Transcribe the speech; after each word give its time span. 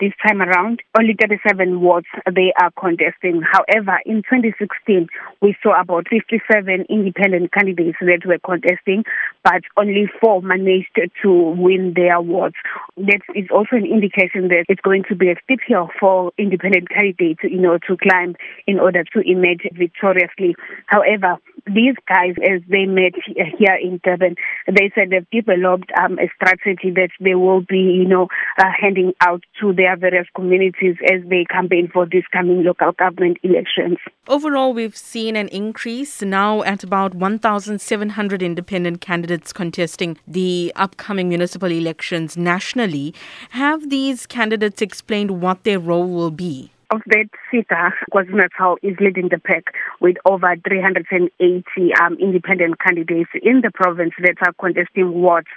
This 0.00 0.12
time 0.26 0.42
around, 0.42 0.82
only 0.98 1.14
37 1.18 1.80
wards 1.80 2.06
they 2.26 2.52
are 2.60 2.72
contesting. 2.78 3.42
However, 3.42 4.00
in 4.04 4.22
2016, 4.22 5.06
we 5.40 5.56
saw 5.62 5.80
about 5.80 6.06
57 6.10 6.86
independent 6.88 7.52
candidates 7.52 7.98
that 8.00 8.26
were 8.26 8.40
contesting, 8.44 9.04
but 9.44 9.62
only 9.76 10.10
four 10.20 10.42
managed 10.42 10.98
to 11.22 11.32
win 11.32 11.92
their 11.94 12.20
wards. 12.20 12.56
That 12.96 13.20
is 13.36 13.46
also 13.52 13.76
an 13.76 13.86
indication 13.86 14.48
that 14.48 14.64
it's 14.68 14.80
going 14.80 15.04
to 15.08 15.14
be 15.14 15.30
a 15.30 15.36
steep 15.44 15.60
hill 15.66 15.90
for 16.00 16.32
independent 16.38 16.88
candidates, 16.88 17.40
you 17.44 17.60
know, 17.60 17.78
to 17.86 17.96
climb 17.96 18.34
in 18.66 18.80
order 18.80 19.04
to 19.04 19.20
emerge 19.20 19.62
victoriously. 19.78 20.56
However, 20.86 21.38
these 21.66 21.94
guys, 22.08 22.34
as 22.42 22.60
they 22.68 22.84
met 22.84 23.14
here 23.26 23.78
in 23.80 24.00
Durban, 24.04 24.36
they 24.66 24.90
said 24.94 25.10
they've 25.10 25.30
developed 25.30 25.90
um, 25.98 26.18
a 26.18 26.28
strategy 26.36 26.90
that 26.94 27.10
they 27.20 27.34
will 27.34 27.62
be, 27.62 27.78
you 27.78 28.06
know, 28.06 28.28
uh, 28.58 28.70
handing 28.78 29.12
out 29.20 29.42
to 29.60 29.72
their 29.84 29.96
various 29.96 30.26
communities 30.34 30.96
as 31.12 31.20
they 31.28 31.44
campaign 31.50 31.90
for 31.92 32.06
these 32.06 32.24
coming 32.32 32.64
local 32.64 32.92
government 32.92 33.36
elections. 33.42 33.98
Overall, 34.28 34.72
we've 34.72 34.96
seen 34.96 35.36
an 35.36 35.48
increase 35.48 36.22
now 36.22 36.62
at 36.62 36.82
about 36.82 37.14
1,700 37.14 38.42
independent 38.42 39.02
candidates 39.02 39.52
contesting 39.52 40.16
the 40.26 40.72
upcoming 40.74 41.28
municipal 41.28 41.70
elections 41.70 42.36
nationally. 42.36 43.14
Have 43.50 43.90
these 43.90 44.26
candidates 44.26 44.80
explained 44.80 45.42
what 45.42 45.64
their 45.64 45.78
role 45.78 46.08
will 46.08 46.30
be? 46.30 46.70
of 46.94 47.02
that 47.06 47.28
SITA, 47.50 47.90
KwaZulu-Natal 48.12 48.76
is 48.82 48.96
leading 49.00 49.28
the 49.28 49.38
pack 49.38 49.64
with 50.00 50.16
over 50.24 50.54
380 50.66 51.94
um, 52.00 52.16
independent 52.20 52.78
candidates 52.78 53.30
in 53.42 53.62
the 53.62 53.70
province 53.74 54.12
that 54.20 54.36
are 54.46 54.52
contesting 54.60 55.12
wards. 55.12 55.48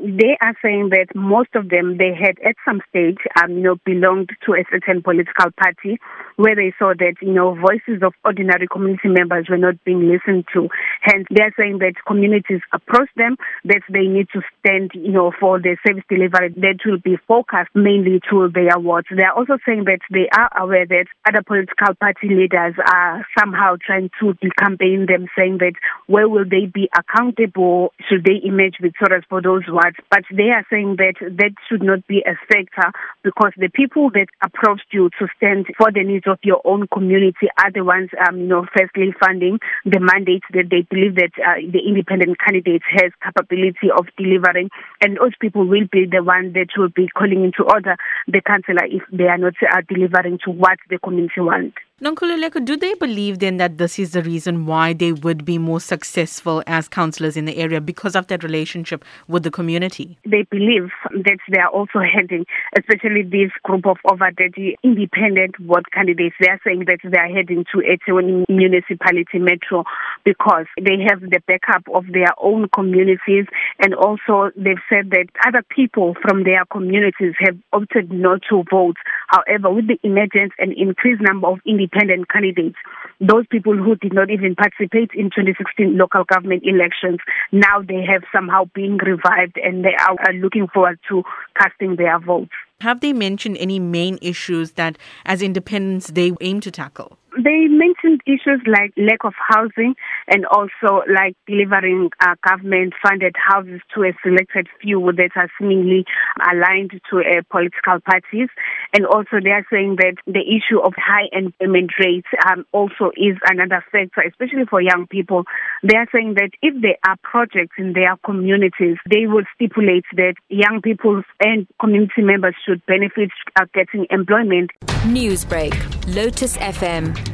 They 0.00 0.36
are 0.40 0.54
saying 0.62 0.90
that 0.90 1.14
most 1.14 1.54
of 1.54 1.68
them 1.68 1.98
they 1.98 2.12
had 2.14 2.38
at 2.44 2.56
some 2.64 2.80
stage, 2.88 3.18
um, 3.42 3.52
you 3.52 3.62
know, 3.62 3.76
belonged 3.84 4.30
to 4.44 4.54
a 4.54 4.64
certain 4.70 5.02
political 5.02 5.50
party 5.52 5.98
where 6.36 6.56
they 6.56 6.72
saw 6.78 6.92
that 6.98 7.14
you 7.20 7.32
know 7.32 7.54
voices 7.54 8.02
of 8.02 8.14
ordinary 8.24 8.66
community 8.66 9.08
members 9.08 9.46
were 9.48 9.58
not 9.58 9.82
being 9.84 10.08
listened 10.08 10.44
to. 10.52 10.68
Hence, 11.02 11.26
they 11.30 11.42
are 11.42 11.54
saying 11.58 11.78
that 11.78 11.94
communities 12.06 12.60
approach 12.72 13.08
them 13.16 13.36
that 13.64 13.82
they 13.88 14.06
need 14.06 14.28
to 14.32 14.40
stand, 14.58 14.90
you 14.94 15.12
know, 15.12 15.32
for 15.38 15.60
the 15.60 15.76
service 15.86 16.04
delivery 16.08 16.54
that 16.56 16.80
will 16.84 16.98
be 16.98 17.16
focused 17.28 17.70
mainly 17.74 18.20
to 18.30 18.48
their 18.52 18.78
wards. 18.78 19.08
They 19.10 19.22
are 19.22 19.36
also 19.36 19.58
saying 19.66 19.84
that 19.84 20.00
they 20.10 20.28
are 20.36 20.50
aware 20.58 20.86
that 20.86 21.06
other 21.28 21.42
political 21.42 21.94
party 22.00 22.28
leaders 22.28 22.74
are 22.92 23.26
somehow 23.38 23.76
trying 23.84 24.10
to 24.20 24.34
campaign 24.58 25.06
them, 25.06 25.28
saying 25.36 25.58
that 25.58 25.74
where 26.06 26.28
will 26.28 26.44
they 26.44 26.66
be 26.66 26.88
accountable? 26.96 27.92
Should 28.08 28.24
they 28.24 28.40
emerge 28.42 28.76
victorious 28.80 29.24
for 29.28 29.40
those 29.40 29.62
wards? 29.68 29.96
But 30.10 30.24
they 30.30 30.50
are 30.50 30.66
saying 30.70 30.96
that 30.98 31.14
that 31.20 31.54
should 31.68 31.82
not 31.82 32.06
be 32.06 32.24
a 32.26 32.34
factor 32.48 32.92
because 33.22 33.52
the 33.56 33.68
people 33.68 34.10
that 34.10 34.26
approached 34.42 34.90
you 34.92 35.10
to 35.18 35.26
stand 35.36 35.66
for 35.78 35.92
the 35.92 36.02
needs 36.02 36.23
of 36.26 36.38
your 36.42 36.60
own 36.64 36.86
community 36.88 37.48
are 37.62 37.72
the 37.72 37.84
ones, 37.84 38.10
um, 38.26 38.40
you 38.40 38.46
know, 38.46 38.66
firstly 38.76 39.14
funding 39.20 39.58
the 39.84 40.00
mandates 40.00 40.46
that 40.52 40.70
they 40.70 40.82
believe 40.88 41.14
that 41.16 41.32
uh, 41.38 41.60
the 41.70 41.80
independent 41.86 42.38
candidate 42.38 42.82
has 42.90 43.12
capability 43.22 43.90
of 43.96 44.06
delivering, 44.16 44.70
and 45.00 45.16
those 45.16 45.32
people 45.40 45.66
will 45.66 45.86
be 45.90 46.06
the 46.06 46.22
ones 46.22 46.54
that 46.54 46.68
will 46.76 46.88
be 46.88 47.08
calling 47.08 47.44
into 47.44 47.62
order 47.64 47.96
the 48.26 48.40
councillor 48.40 48.84
if 48.84 49.02
they 49.12 49.24
are 49.24 49.38
not 49.38 49.54
uh, 49.62 49.80
delivering 49.88 50.38
to 50.44 50.50
what 50.50 50.78
the 50.90 50.98
community 50.98 51.40
wants. 51.40 51.76
Nonkululeko, 52.02 52.64
do 52.64 52.76
they 52.76 52.92
believe 52.94 53.38
then 53.38 53.56
that 53.58 53.78
this 53.78 54.00
is 54.00 54.10
the 54.10 54.22
reason 54.24 54.66
why 54.66 54.92
they 54.92 55.12
would 55.12 55.44
be 55.44 55.58
more 55.58 55.78
successful 55.78 56.60
as 56.66 56.88
councillors 56.88 57.36
in 57.36 57.44
the 57.44 57.56
area 57.56 57.80
because 57.80 58.16
of 58.16 58.26
that 58.26 58.42
relationship 58.42 59.04
with 59.28 59.44
the 59.44 59.50
community? 59.52 60.18
They 60.24 60.42
believe 60.50 60.90
that 61.12 61.38
they 61.48 61.60
are 61.60 61.68
also 61.68 62.00
heading, 62.00 62.46
especially 62.76 63.22
this 63.22 63.52
group 63.62 63.86
of 63.86 63.98
over 64.10 64.28
30 64.36 64.74
independent 64.82 65.60
ward 65.60 65.84
candidates, 65.92 66.34
they 66.40 66.48
are 66.48 66.60
saying 66.64 66.86
that 66.88 66.98
they 67.04 67.16
are 67.16 67.28
heading 67.28 67.64
to 67.70 67.78
Ethekwini 67.78 68.44
municipality 68.48 69.38
metro 69.38 69.84
because 70.24 70.66
they 70.76 70.98
have 71.08 71.20
the 71.20 71.40
backup 71.46 71.84
of 71.94 72.06
their 72.12 72.34
own 72.42 72.68
communities 72.74 73.46
and 73.78 73.94
also 73.94 74.50
they've 74.56 74.82
said 74.90 75.10
that 75.10 75.26
other 75.46 75.62
people 75.68 76.16
from 76.20 76.42
their 76.42 76.64
communities 76.72 77.34
have 77.38 77.56
opted 77.72 78.10
not 78.12 78.40
to 78.50 78.64
vote. 78.68 78.96
However, 79.28 79.70
with 79.70 79.88
the 79.88 79.98
emergence 80.02 80.52
and 80.58 80.72
increased 80.72 81.22
number 81.22 81.48
of 81.48 81.58
independent 81.66 82.28
candidates, 82.28 82.76
those 83.20 83.46
people 83.50 83.76
who 83.76 83.96
did 83.96 84.12
not 84.12 84.30
even 84.30 84.54
participate 84.54 85.10
in 85.14 85.26
2016 85.30 85.96
local 85.96 86.24
government 86.24 86.62
elections, 86.64 87.20
now 87.52 87.80
they 87.80 88.04
have 88.04 88.22
somehow 88.32 88.64
been 88.74 88.98
revived 88.98 89.56
and 89.62 89.84
they 89.84 89.94
are 89.98 90.32
looking 90.34 90.66
forward 90.68 90.98
to 91.08 91.22
casting 91.58 91.96
their 91.96 92.18
votes. 92.18 92.50
Have 92.80 93.00
they 93.00 93.12
mentioned 93.12 93.56
any 93.58 93.78
main 93.78 94.18
issues 94.20 94.72
that, 94.72 94.98
as 95.24 95.42
independents, 95.42 96.08
they 96.08 96.32
aim 96.40 96.60
to 96.60 96.70
tackle? 96.70 97.18
They 97.44 97.68
mentioned 97.68 98.22
issues 98.24 98.64
like 98.64 98.94
lack 98.96 99.20
of 99.22 99.34
housing 99.36 99.94
and 100.28 100.46
also 100.46 101.04
like 101.12 101.36
delivering 101.46 102.08
uh, 102.24 102.36
government 102.40 102.94
funded 103.02 103.36
houses 103.36 103.82
to 103.94 104.04
a 104.04 104.12
selected 104.24 104.66
few 104.80 105.12
that 105.12 105.30
are 105.36 105.50
seemingly 105.60 106.06
aligned 106.40 106.92
to 107.10 107.18
uh, 107.20 107.42
political 107.50 108.00
parties. 108.00 108.48
And 108.94 109.04
also 109.04 109.44
they 109.44 109.50
are 109.50 109.66
saying 109.70 109.96
that 109.98 110.16
the 110.26 110.40
issue 110.40 110.80
of 110.80 110.94
high 110.96 111.28
employment 111.32 111.92
rates 112.00 112.28
um, 112.48 112.64
also 112.72 113.12
is 113.14 113.36
another 113.50 113.84
factor, 113.92 114.22
especially 114.26 114.64
for 114.64 114.80
young 114.80 115.06
people. 115.06 115.44
They 115.82 115.96
are 115.98 116.08
saying 116.12 116.36
that 116.40 116.50
if 116.62 116.80
there 116.80 116.96
are 117.06 117.16
projects 117.22 117.76
in 117.76 117.92
their 117.92 118.16
communities, 118.24 118.96
they 119.10 119.26
will 119.26 119.44
stipulate 119.54 120.04
that 120.16 120.34
young 120.48 120.80
people 120.82 121.22
and 121.40 121.66
community 121.78 122.22
members 122.22 122.54
should 122.64 122.80
benefit 122.86 123.28
uh, 123.60 123.66
getting 123.74 124.06
employment. 124.08 124.70
Newsbreak, 125.04 125.74
Lotus 126.14 126.56
FM, 126.56 127.33